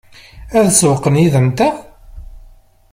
[0.57, 1.75] Ad sewwqen yid-nteɣ?